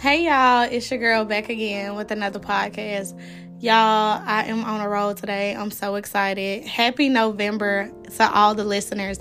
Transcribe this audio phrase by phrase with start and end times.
[0.00, 3.12] Hey y'all, it's your girl back again with another podcast.
[3.60, 5.54] Y'all, I am on a roll today.
[5.54, 6.64] I'm so excited.
[6.64, 9.20] Happy November to all the listeners.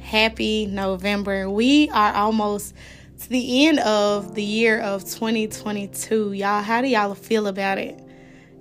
[0.00, 1.48] Happy November.
[1.48, 2.74] We are almost
[3.22, 6.34] to the end of the year of 2022.
[6.34, 7.98] Y'all, how do y'all feel about it?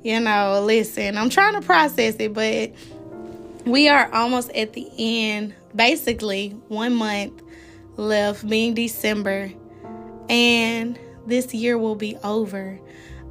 [0.04, 2.72] You know, listen, I'm trying to process it, but
[3.66, 5.54] we are almost at the end.
[5.76, 7.42] Basically, one month
[7.98, 9.52] left, being December.
[10.30, 10.98] And
[11.28, 12.80] this year will be over.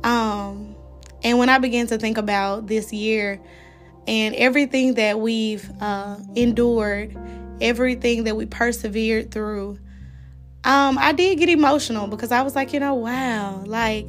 [0.05, 0.77] Um,
[1.23, 3.41] and when I began to think about this year
[4.07, 7.17] and everything that we've uh, endured,
[7.61, 9.79] everything that we persevered through,
[10.65, 14.09] um, I did get emotional because I was like, you know, wow, like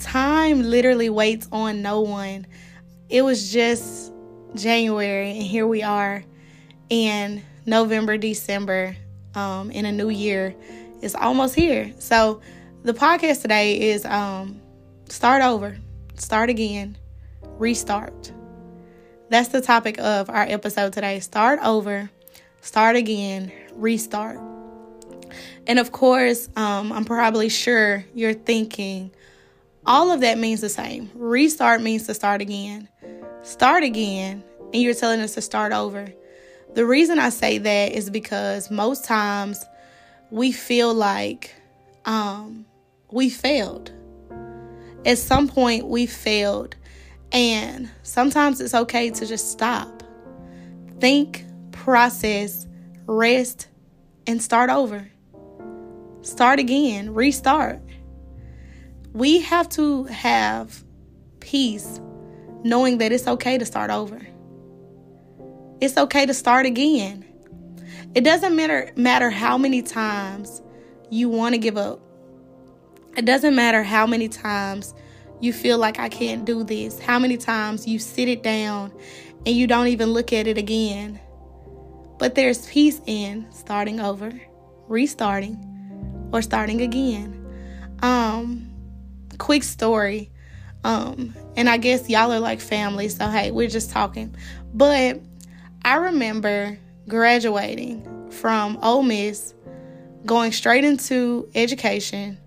[0.00, 2.46] time literally waits on no one.
[3.08, 4.12] It was just
[4.54, 6.24] January, and here we are
[6.90, 8.96] in November, December,
[9.34, 10.54] um, in a new year.
[11.00, 11.92] It's almost here.
[11.98, 12.40] So,
[12.82, 14.60] the podcast today is um,
[15.08, 15.78] start over,
[16.16, 16.96] start again,
[17.58, 18.32] restart.
[19.28, 21.20] That's the topic of our episode today.
[21.20, 22.10] Start over,
[22.60, 24.38] start again, restart.
[25.66, 29.12] And of course, um, I'm probably sure you're thinking
[29.86, 31.10] all of that means the same.
[31.14, 32.88] Restart means to start again.
[33.42, 36.12] Start again, and you're telling us to start over.
[36.74, 39.64] The reason I say that is because most times
[40.30, 41.54] we feel like
[42.04, 42.66] um,
[43.12, 43.92] we failed.
[45.04, 46.76] At some point, we failed.
[47.32, 50.02] And sometimes it's okay to just stop,
[51.00, 52.66] think, process,
[53.06, 53.68] rest,
[54.26, 55.08] and start over.
[56.20, 57.80] Start again, restart.
[59.12, 60.84] We have to have
[61.40, 62.00] peace
[62.64, 64.20] knowing that it's okay to start over.
[65.80, 67.24] It's okay to start again.
[68.14, 70.62] It doesn't matter matter how many times
[71.10, 72.00] you want to give up.
[73.16, 74.94] It doesn't matter how many times
[75.40, 78.92] you feel like I can't do this, how many times you sit it down
[79.44, 81.20] and you don't even look at it again.
[82.18, 84.32] But there's peace in starting over,
[84.88, 85.58] restarting,
[86.32, 87.44] or starting again.
[88.02, 88.72] Um,
[89.38, 90.30] quick story.
[90.84, 94.34] Um, and I guess y'all are like family, so hey, we're just talking.
[94.72, 95.20] But
[95.84, 99.54] I remember graduating from Ole Miss,
[100.24, 102.38] going straight into education,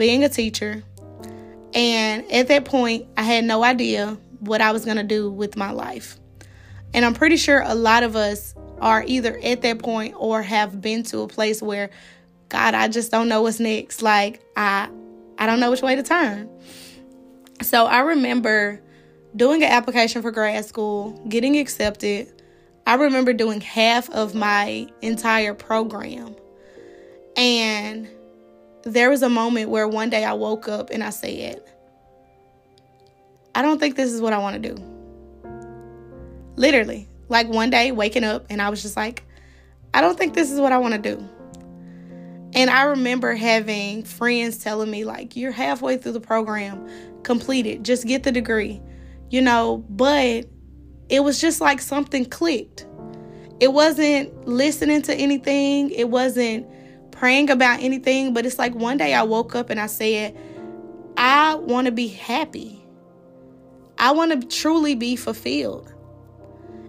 [0.00, 0.82] being a teacher.
[1.74, 5.58] And at that point, I had no idea what I was going to do with
[5.58, 6.18] my life.
[6.94, 10.80] And I'm pretty sure a lot of us are either at that point or have
[10.80, 11.90] been to a place where
[12.48, 14.00] God, I just don't know what's next.
[14.00, 14.88] Like I
[15.36, 16.48] I don't know which way to turn.
[17.60, 18.80] So I remember
[19.36, 22.42] doing an application for grad school, getting accepted.
[22.86, 26.34] I remember doing half of my entire program.
[27.36, 28.08] And
[28.82, 31.62] there was a moment where one day I woke up and I said,
[33.54, 34.82] I don't think this is what I want to do.
[36.56, 39.24] Literally, like one day waking up and I was just like,
[39.92, 41.28] I don't think this is what I want to do.
[42.52, 46.88] And I remember having friends telling me, like, you're halfway through the program,
[47.22, 48.80] complete it, just get the degree,
[49.30, 50.46] you know, but
[51.08, 52.86] it was just like something clicked.
[53.60, 56.66] It wasn't listening to anything, it wasn't
[57.20, 60.34] praying about anything, but it's like one day I woke up and I said,
[61.18, 62.82] I want to be happy.
[63.98, 65.92] I want to truly be fulfilled.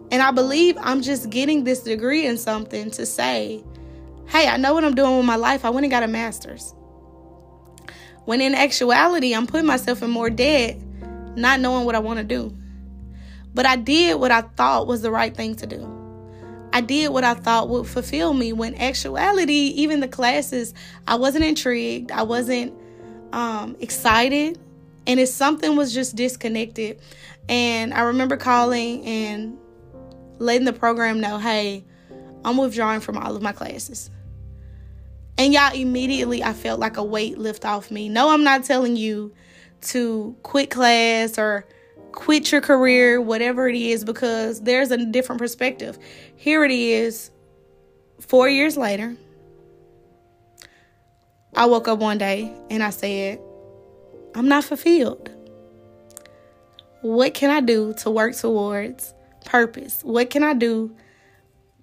[0.09, 3.61] And I believe I'm just getting this degree in something to say,
[4.29, 5.65] hey, I know what I'm doing with my life.
[5.65, 6.73] I went and got a master's.
[8.23, 10.79] When in actuality, I'm putting myself in more debt,
[11.35, 12.57] not knowing what I want to do.
[13.53, 16.00] But I did what I thought was the right thing to do.
[16.73, 20.73] I did what I thought would fulfill me when actuality, even the classes,
[21.07, 22.11] I wasn't intrigued.
[22.11, 22.73] I wasn't
[23.33, 24.59] um, excited.
[25.07, 27.01] And if something was just disconnected.
[27.49, 29.57] And I remember calling and
[30.39, 31.83] letting the program know, hey,
[32.45, 34.09] I'm withdrawing from all of my classes.
[35.37, 38.09] And y'all, immediately I felt like a weight lift off me.
[38.09, 39.33] No, I'm not telling you
[39.81, 41.65] to quit class or
[42.11, 45.97] quit your career, whatever it is, because there's a different perspective.
[46.35, 47.31] Here it is,
[48.19, 49.15] four years later.
[51.55, 53.39] I woke up one day and I said,
[54.33, 55.29] I'm not fulfilled.
[57.01, 59.13] What can I do to work towards
[59.43, 60.01] purpose?
[60.03, 60.95] What can I do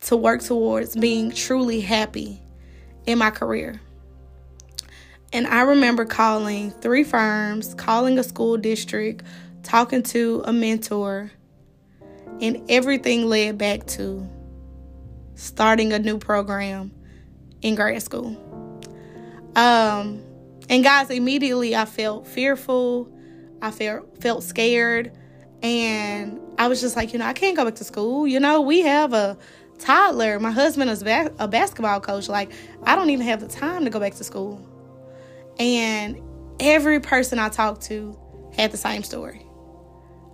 [0.02, 2.40] to work towards being truly happy
[3.06, 3.80] in my career?
[5.32, 9.22] And I remember calling three firms, calling a school district,
[9.68, 11.30] talking to a mentor,
[12.40, 14.26] and everything led back to
[15.34, 16.90] starting a new program
[17.62, 18.36] in grad school.
[19.54, 20.22] Um,
[20.68, 23.10] And guys, immediately I felt fearful.
[23.62, 25.12] I felt felt scared.
[25.62, 28.26] And I was just like, you know, I can't go back to school.
[28.26, 29.36] You know, we have a
[29.78, 30.38] toddler.
[30.38, 32.28] My husband is a basketball coach.
[32.28, 32.52] Like,
[32.84, 34.60] I don't even have the time to go back to school.
[35.58, 36.20] And
[36.60, 38.16] every person I talked to
[38.54, 39.44] had the same story.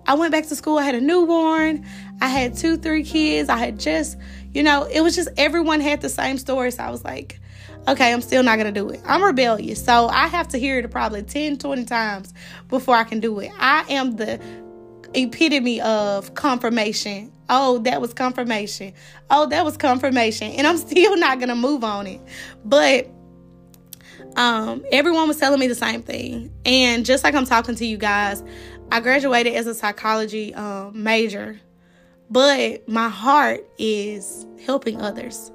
[0.07, 0.79] I went back to school.
[0.79, 1.85] I had a newborn.
[2.21, 3.49] I had two, three kids.
[3.49, 4.17] I had just,
[4.53, 6.71] you know, it was just everyone had the same story.
[6.71, 7.41] So I was like,
[7.89, 9.01] okay, I'm still not going to do it.
[9.05, 9.85] I'm rebellious.
[9.85, 12.33] So I have to hear it probably 10, 20 times
[12.69, 13.53] before I can do it.
[13.59, 14.41] I am the
[15.15, 17.33] epitome of confirmation.
[17.49, 18.95] Oh, that was confirmation.
[19.31, 20.53] Oh, that was confirmation.
[20.53, 22.21] And I'm still not going to move on it.
[22.65, 23.11] But
[24.37, 26.53] um, everyone was telling me the same thing.
[26.65, 28.43] And just like I'm talking to you guys,
[28.91, 31.61] I graduated as a psychology um, major,
[32.31, 35.51] but my heart is helping others,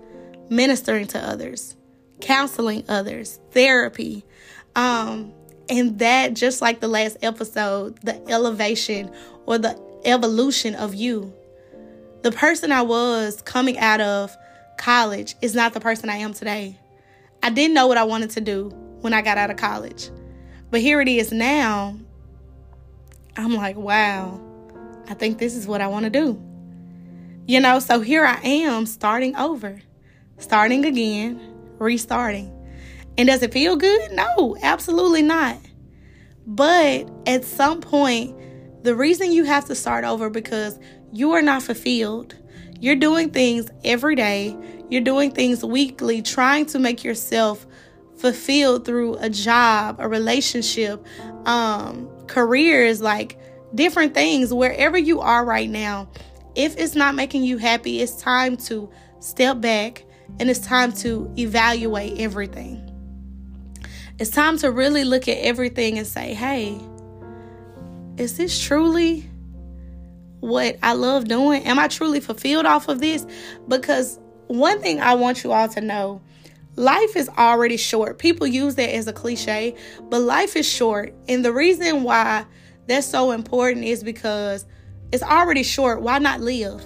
[0.50, 1.76] ministering to others,
[2.22, 4.26] counseling others, therapy.
[4.76, 5.34] Um,
[5.70, 9.12] and that, just like the last episode, the elevation
[9.46, 11.34] or the evolution of you.
[12.22, 14.36] The person I was coming out of
[14.78, 16.78] college is not the person I am today.
[17.42, 18.70] I didn't know what I wanted to do
[19.02, 20.10] when I got out of college.
[20.72, 21.98] But here it is now.
[23.40, 24.40] I'm like, wow,
[25.08, 26.42] I think this is what I want to do.
[27.48, 29.82] You know, so here I am starting over,
[30.38, 31.40] starting again,
[31.80, 32.54] restarting.
[33.18, 34.12] And does it feel good?
[34.12, 35.58] No, absolutely not.
[36.46, 38.36] But at some point,
[38.84, 40.78] the reason you have to start over because
[41.12, 42.36] you are not fulfilled.
[42.80, 44.56] You're doing things every day.
[44.90, 47.66] You're doing things weekly, trying to make yourself
[48.18, 51.06] fulfilled through a job, a relationship,
[51.46, 53.38] um, careers, like
[53.76, 54.54] different things.
[54.54, 56.10] Wherever you are right now,
[56.56, 58.90] if it's not making you happy, it's time to
[59.20, 60.04] step back
[60.40, 62.86] and it's time to evaluate everything.
[64.20, 66.80] It's time to really look at everything and say, hey,
[68.18, 69.26] is this truly
[70.42, 71.64] what I love doing?
[71.64, 73.26] Am I truly fulfilled off of this?
[73.68, 76.22] Because one thing I want you all to know
[76.80, 78.18] life is already short.
[78.18, 79.76] People use that as a cliche,
[80.10, 81.14] but life is short.
[81.28, 82.46] And the reason why
[82.88, 84.66] that's so important is because
[85.12, 86.02] it's already short.
[86.02, 86.82] Why not live?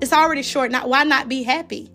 [0.00, 0.70] It's already short.
[0.70, 1.90] Not why not be happy?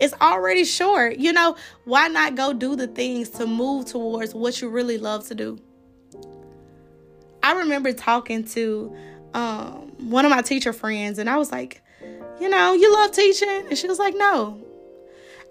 [0.00, 1.18] It's already short.
[1.18, 1.54] You know,
[1.84, 5.58] why not go do the things to move towards what you really love to do?
[7.42, 8.96] I remember talking to
[9.34, 11.82] um, one of my teacher friends, and I was like,
[12.40, 13.66] you know, you love teaching?
[13.68, 14.64] And she was like, no.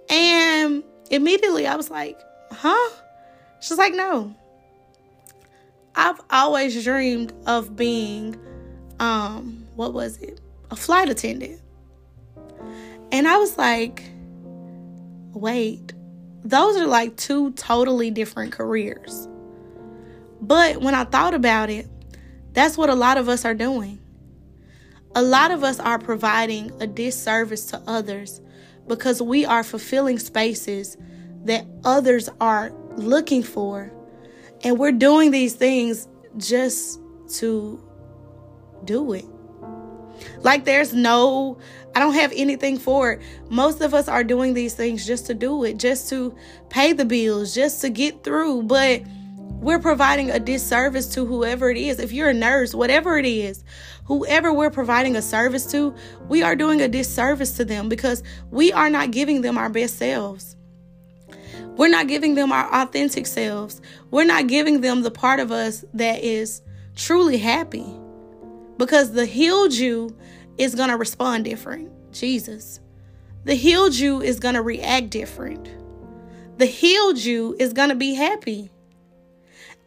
[0.10, 2.20] And immediately I was like,
[2.52, 2.90] huh?
[3.60, 4.36] She's like, no.
[5.96, 8.36] I've always dreamed of being,
[9.00, 10.40] um, what was it?
[10.70, 11.60] A flight attendant.
[13.12, 14.04] And I was like,
[15.34, 15.94] wait,
[16.44, 19.28] those are like two totally different careers.
[20.40, 21.88] But when I thought about it,
[22.54, 24.00] that's what a lot of us are doing.
[25.16, 28.40] A lot of us are providing a disservice to others
[28.88, 30.98] because we are fulfilling spaces
[31.46, 33.92] that others are looking for.
[34.64, 36.08] And we're doing these things
[36.38, 37.00] just
[37.36, 37.84] to
[38.86, 39.26] do it.
[40.40, 41.58] Like there's no,
[41.96, 43.22] I don't have anything for it.
[43.50, 46.36] Most of us are doing these things just to do it, just to
[46.70, 48.64] pay the bills, just to get through.
[48.64, 49.04] But
[49.60, 52.00] we're providing a disservice to whoever it is.
[52.00, 53.64] If you're a nurse, whatever it is,
[54.06, 55.96] whoever we're providing a service to,
[56.30, 59.98] we are doing a disservice to them because we are not giving them our best
[59.98, 60.56] selves.
[61.76, 63.82] We're not giving them our authentic selves.
[64.10, 66.62] We're not giving them the part of us that is
[66.96, 67.86] truly happy.
[68.78, 70.16] Because the healed you
[70.58, 71.92] is going to respond different.
[72.12, 72.80] Jesus.
[73.44, 75.70] The healed you is going to react different.
[76.58, 78.72] The healed you is going to be happy.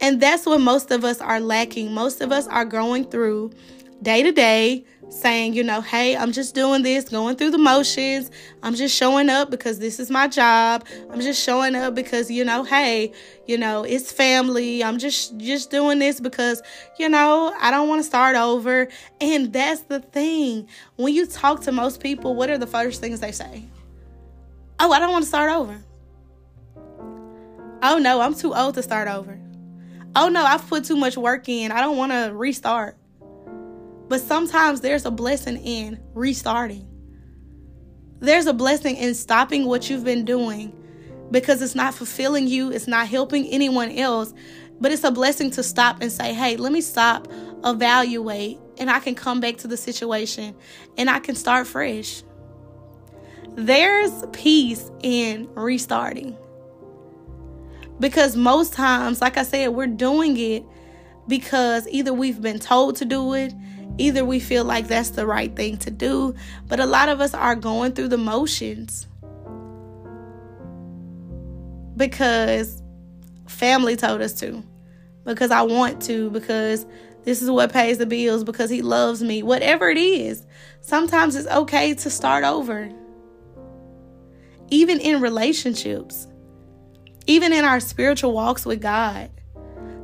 [0.01, 1.93] And that's what most of us are lacking.
[1.93, 3.51] Most of us are going through
[4.01, 8.31] day to day saying, you know, hey, I'm just doing this, going through the motions.
[8.63, 10.85] I'm just showing up because this is my job.
[11.11, 13.11] I'm just showing up because, you know, hey,
[13.45, 14.83] you know, it's family.
[14.83, 16.63] I'm just just doing this because,
[16.97, 18.87] you know, I don't want to start over.
[19.19, 20.67] And that's the thing.
[20.95, 23.65] When you talk to most people, what are the first things they say?
[24.79, 25.83] Oh, I don't want to start over.
[27.83, 29.37] Oh no, I'm too old to start over
[30.15, 31.71] oh no, I've put too much work in.
[31.71, 32.97] I don't want to restart.
[34.07, 36.87] But sometimes there's a blessing in restarting.
[38.19, 40.77] There's a blessing in stopping what you've been doing
[41.31, 44.33] because it's not fulfilling you, it's not helping anyone else.
[44.79, 47.27] But it's a blessing to stop and say, hey, let me stop,
[47.63, 50.55] evaluate, and I can come back to the situation
[50.97, 52.23] and I can start fresh.
[53.55, 56.37] There's peace in restarting
[58.01, 60.65] Because most times, like I said, we're doing it
[61.27, 63.53] because either we've been told to do it,
[63.99, 66.33] either we feel like that's the right thing to do,
[66.67, 69.05] but a lot of us are going through the motions.
[71.95, 72.81] Because
[73.47, 74.63] family told us to,
[75.23, 76.87] because I want to, because
[77.23, 80.43] this is what pays the bills, because he loves me, whatever it is.
[80.81, 82.89] Sometimes it's okay to start over.
[84.71, 86.25] Even in relationships,
[87.31, 89.29] even in our spiritual walks with God.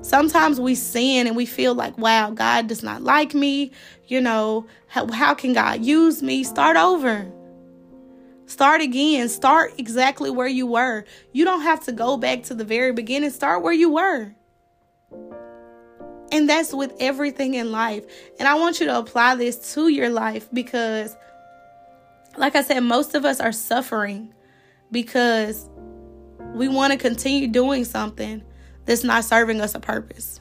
[0.02, 3.74] Sometimes we sin and we feel like, wow, God does not like me.
[4.08, 6.46] You know, how, how can God use me?
[6.46, 7.30] Start over.
[8.46, 9.28] Start again.
[9.28, 11.04] Start exactly where you were.
[11.34, 13.32] You don't have to go back to the very beginning.
[13.32, 14.34] Start where you were.
[16.32, 18.06] And that's with everything in life.
[18.40, 21.18] And I want you to apply this to your life because,
[22.38, 24.34] like I said, most of us are suffering
[24.92, 25.70] because
[26.58, 28.44] we want to continue doing something
[28.86, 30.40] that's not serving us a purpose.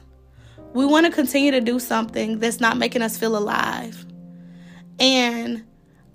[0.73, 4.05] We want to continue to do something that's not making us feel alive.
[4.99, 5.63] And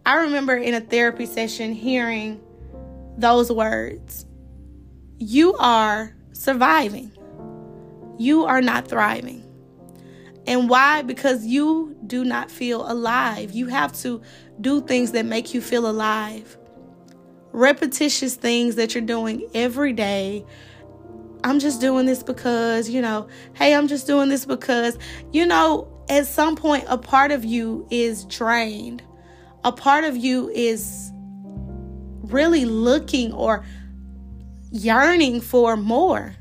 [0.04, 2.40] I remember in a therapy session hearing
[3.16, 4.26] those words
[5.18, 7.12] You are surviving,
[8.18, 9.48] you are not thriving.
[10.46, 11.02] And why?
[11.02, 13.52] Because you do not feel alive.
[13.52, 14.22] You have to
[14.60, 16.58] do things that make you feel alive.
[17.52, 20.44] Repetitious things that you're doing every day.
[21.44, 24.98] I'm just doing this because, you know, hey, I'm just doing this because,
[25.32, 29.02] you know, at some point, a part of you is drained.
[29.64, 31.10] A part of you is
[32.22, 33.64] really looking or
[34.70, 36.34] yearning for more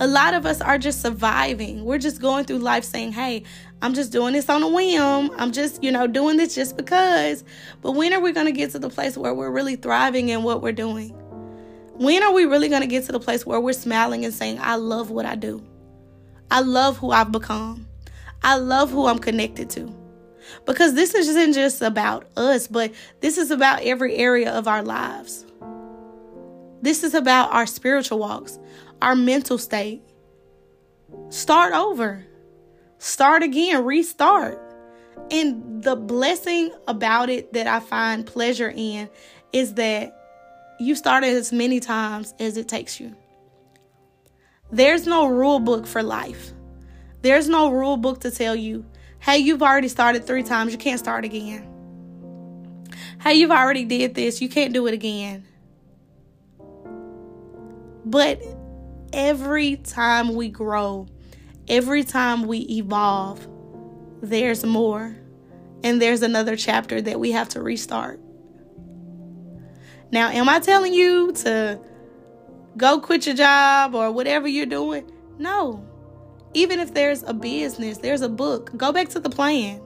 [0.00, 1.84] a lot of us are just surviving.
[1.84, 3.42] We're just going through life saying, hey,
[3.80, 5.30] I'm just doing this on a whim.
[5.36, 7.44] I'm just, you know, doing this just because.
[7.80, 10.42] But when are we going to get to the place where we're really thriving in
[10.42, 11.10] what we're doing?
[11.94, 14.58] When are we really going to get to the place where we're smiling and saying,
[14.60, 15.64] I love what I do?
[16.50, 17.86] I love who I've become.
[18.42, 19.94] I love who I'm connected to.
[20.64, 25.44] Because this isn't just about us, but this is about every area of our lives.
[26.80, 28.58] This is about our spiritual walks,
[29.02, 30.02] our mental state.
[31.30, 32.24] Start over.
[32.98, 34.60] Start again, restart.
[35.30, 39.08] And the blessing about it that I find pleasure in
[39.52, 40.14] is that
[40.80, 43.14] you start it as many times as it takes you.
[44.70, 46.52] There's no rule book for life.
[47.22, 48.84] There's no rule book to tell you,
[49.20, 51.64] hey, you've already started three times, you can't start again.
[53.20, 55.44] Hey, you've already did this, you can't do it again.
[58.04, 58.40] But
[59.12, 61.08] every time we grow,
[61.68, 63.46] every time we evolve,
[64.22, 65.16] there's more.
[65.84, 68.20] And there's another chapter that we have to restart.
[70.10, 71.80] Now, am I telling you to
[72.76, 75.10] go quit your job or whatever you're doing?
[75.38, 75.84] No.
[76.54, 79.80] Even if there's a business, there's a book, go back to the plan.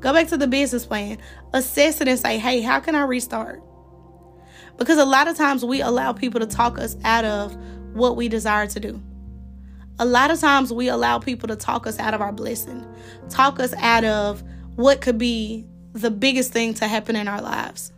[0.00, 1.18] Go back to the business plan.
[1.52, 3.62] Assess it and say, hey, how can I restart?
[4.76, 7.56] Because a lot of times we allow people to talk us out of
[7.94, 9.02] what we desire to do.
[9.98, 12.84] A lot of times we allow people to talk us out of our blessing,
[13.28, 14.42] talk us out of
[14.76, 17.92] what could be the biggest thing to happen in our lives.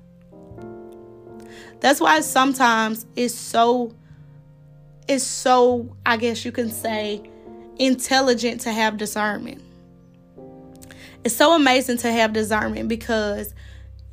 [1.80, 3.94] That's why sometimes it's so
[5.06, 7.22] it's so I guess you can say
[7.78, 9.62] intelligent to have discernment.
[11.24, 13.54] It's so amazing to have discernment because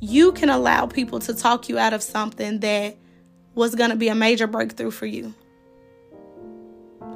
[0.00, 2.96] you can allow people to talk you out of something that
[3.54, 5.34] was going to be a major breakthrough for you.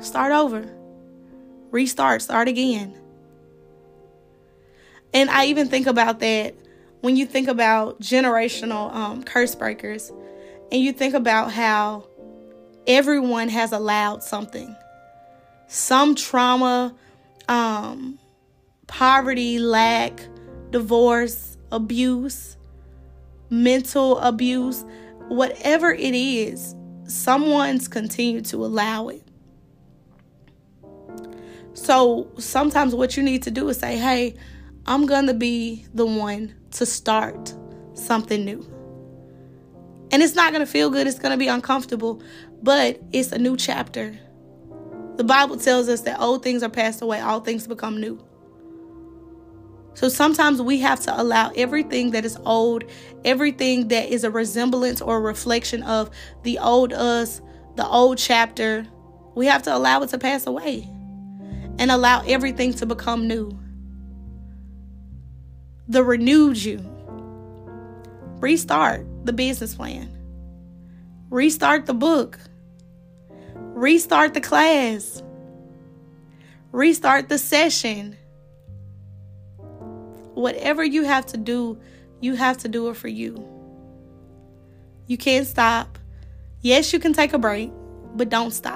[0.01, 0.65] Start over.
[1.71, 2.23] Restart.
[2.23, 2.97] Start again.
[5.13, 6.55] And I even think about that
[7.01, 10.11] when you think about generational um, curse breakers
[10.71, 12.07] and you think about how
[12.87, 14.75] everyone has allowed something
[15.69, 16.95] some trauma,
[17.49, 18.19] um,
[18.87, 20.21] poverty, lack,
[20.71, 22.57] divorce, abuse,
[23.51, 24.85] mental abuse,
[25.29, 26.75] whatever it is,
[27.05, 29.26] someone's continued to allow it.
[31.77, 34.35] So sometimes what you need to do is say, hey,
[34.87, 37.55] I'm going to be the one to start
[37.93, 38.67] something new.
[40.11, 42.23] And it's not going to feel good, it's going to be uncomfortable,
[42.63, 44.19] but it's a new chapter.
[45.17, 48.25] The Bible tells us that old things are passed away, all things become new.
[49.93, 52.85] So sometimes we have to allow everything that is old,
[53.25, 56.11] everything that is a resemblance or a reflection of
[56.43, 57.43] the old us,
[57.77, 58.87] the old chapter,
[59.35, 60.91] we have to allow it to pass away
[61.79, 63.59] and allow everything to become new.
[65.89, 66.85] The renewed you.
[68.41, 70.11] Restart the business plan.
[71.31, 72.39] Restart the book.
[73.55, 75.23] Restart the class.
[76.73, 78.17] Restart the session.
[80.35, 81.79] Whatever you have to do,
[82.21, 83.43] you have to do it for you.
[85.07, 85.99] You can't stop.
[86.61, 87.71] Yes, you can take a break,
[88.15, 88.76] but don't stop.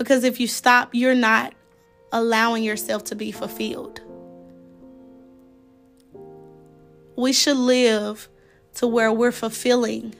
[0.00, 1.52] Because if you stop, you're not
[2.10, 4.00] allowing yourself to be fulfilled.
[7.18, 8.26] We should live
[8.76, 10.14] to where we're fulfilling.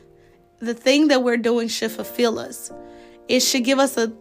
[0.58, 2.70] The thing that we're doing should fulfill us.
[3.26, 4.12] It should give us a,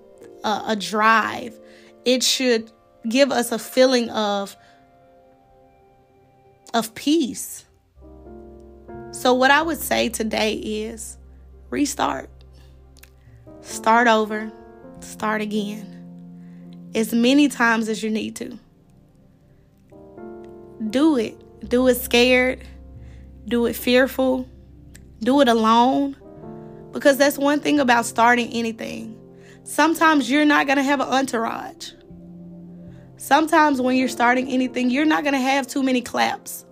[0.45, 1.59] a, a drive.
[2.05, 2.71] It should
[3.09, 4.55] give us a feeling of
[6.73, 7.65] of peace.
[9.11, 11.17] So what I would say today is
[11.69, 12.29] restart.
[13.59, 14.53] Start over.
[15.01, 15.95] Start again.
[16.95, 18.57] As many times as you need to.
[20.89, 21.69] Do it.
[21.69, 22.63] Do it scared.
[23.47, 24.47] Do it fearful.
[25.19, 26.15] Do it alone.
[26.91, 29.15] Because that's one thing about starting anything.
[29.63, 31.91] Sometimes you're not going to have an entourage.
[33.17, 36.65] Sometimes when you're starting anything, you're not going to have too many claps.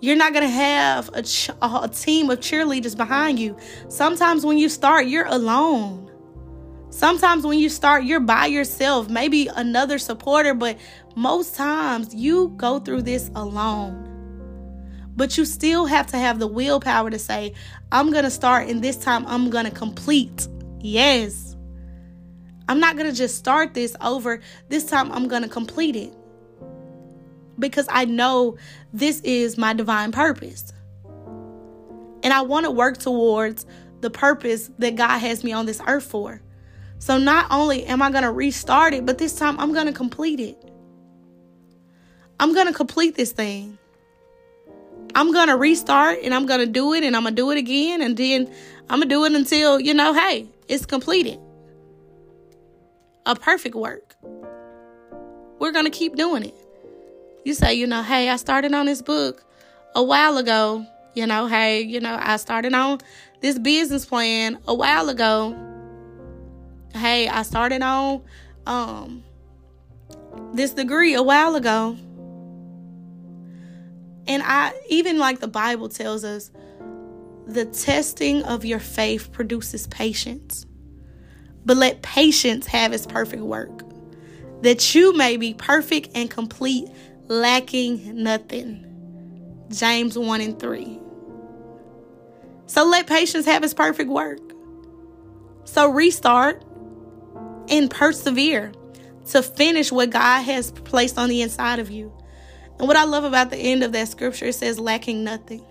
[0.00, 3.56] You're not going to have a, ch- a team of cheerleaders behind you.
[3.88, 6.05] Sometimes when you start, you're alone.
[6.90, 10.78] Sometimes when you start, you're by yourself, maybe another supporter, but
[11.14, 14.02] most times you go through this alone.
[15.16, 17.54] But you still have to have the willpower to say,
[17.90, 20.46] I'm going to start and this time I'm going to complete.
[20.80, 21.56] Yes.
[22.68, 24.40] I'm not going to just start this over.
[24.68, 26.14] This time I'm going to complete it.
[27.58, 28.58] Because I know
[28.92, 30.72] this is my divine purpose.
[32.22, 33.64] And I want to work towards
[34.00, 36.42] the purpose that God has me on this earth for.
[36.98, 39.92] So not only am I going to restart it, but this time I'm going to
[39.92, 40.62] complete it.
[42.40, 43.78] I'm going to complete this thing.
[45.14, 47.50] I'm going to restart and I'm going to do it and I'm going to do
[47.50, 48.52] it again and then
[48.90, 51.38] I'm going to do it until, you know, hey, it's completed.
[53.24, 54.14] A perfect work.
[55.58, 56.54] We're going to keep doing it.
[57.44, 59.44] You say, you know, hey, I started on this book
[59.94, 60.84] a while ago.
[61.14, 62.98] You know, hey, you know, I started on
[63.40, 65.75] this business plan a while ago
[66.96, 68.22] hey, I started on
[68.66, 69.22] um
[70.52, 71.96] this degree a while ago.
[74.28, 76.50] And I even like the Bible tells us
[77.46, 80.66] the testing of your faith produces patience.
[81.64, 83.82] But let patience have its perfect work,
[84.62, 86.88] that you may be perfect and complete,
[87.28, 88.82] lacking nothing.
[89.70, 91.00] James 1 and 3.
[92.66, 94.40] So let patience have its perfect work.
[95.64, 96.64] So restart
[97.68, 98.72] and persevere
[99.26, 102.12] to finish what God has placed on the inside of you.
[102.78, 105.64] And what I love about the end of that scripture, it says lacking nothing.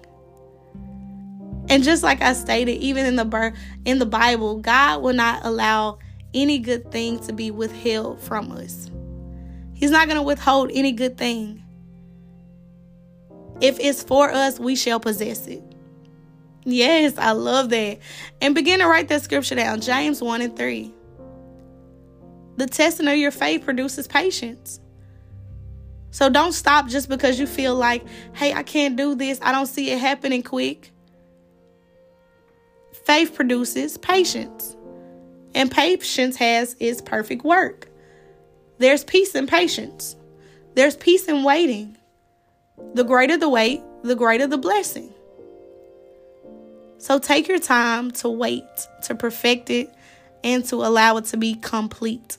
[1.70, 3.54] And just like I stated, even in the
[3.86, 6.00] in the Bible, God will not allow
[6.34, 8.92] any good thing to be withheld from us.
[9.74, 11.64] He's not going to withhold any good thing.
[13.62, 15.64] If it's for us, we shall possess it.
[16.66, 18.00] Yes, I love that.
[18.42, 20.95] And begin to write that scripture down, James 1 and 3.
[22.58, 24.80] The testing of your faith produces patience.
[26.12, 29.40] So don't stop just because you feel like, hey, I can't do this.
[29.42, 30.92] I don't see it happening quick.
[33.06, 34.76] Faith produces patience,
[35.54, 37.88] and patience has its perfect work.
[38.78, 40.16] There's peace in patience,
[40.74, 41.98] there's peace in waiting.
[42.94, 45.14] The greater the wait, the greater the blessing.
[46.98, 48.64] So take your time to wait,
[49.04, 49.94] to perfect it,
[50.44, 52.38] and to allow it to be complete.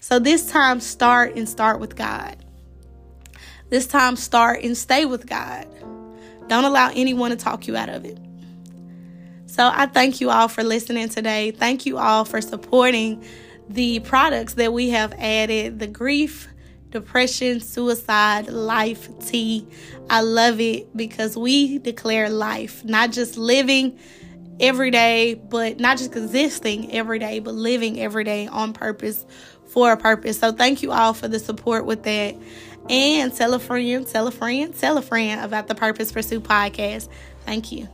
[0.00, 2.36] So this time, start and start with God.
[3.68, 5.68] This time, start and stay with God.
[6.48, 8.18] Don't allow anyone to talk you out of it.
[9.44, 11.50] So I thank you all for listening today.
[11.50, 13.22] Thank you all for supporting
[13.68, 16.48] the products that we have added the grief,
[16.88, 19.68] depression, suicide, life tea.
[20.08, 23.98] I love it because we declare life, not just living
[24.60, 29.26] every day, but not just existing every day, but living every day on purpose
[29.70, 30.38] for a purpose.
[30.38, 32.36] So thank you all for the support with that.
[32.88, 37.08] And tell a friend, tell a friend, tell a friend about the Purpose Pursuit podcast.
[37.44, 37.88] Thank you.